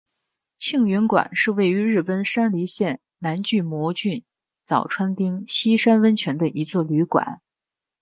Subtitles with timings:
[0.57, 4.23] 庆云馆是位于日本山梨县南巨摩郡
[4.65, 7.39] 早川町西山温泉的一座旅馆。